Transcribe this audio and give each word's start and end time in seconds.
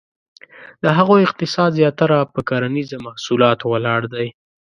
د 0.83 0.85
هغو 0.97 1.15
اقتصاد 1.25 1.69
زیاتره 1.79 2.17
په 2.33 2.39
کرنیزه 2.49 2.97
محصولاتو 3.07 3.65
ولاړ 3.73 4.01
دی. 4.13 4.27